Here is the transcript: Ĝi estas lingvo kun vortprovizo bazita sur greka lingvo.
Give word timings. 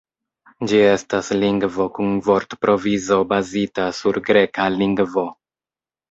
Ĝi 0.69 0.77
estas 0.91 1.27
lingvo 1.41 1.85
kun 1.97 2.15
vortprovizo 2.27 3.17
bazita 3.33 3.85
sur 3.99 4.17
greka 4.31 4.65
lingvo. 4.77 5.27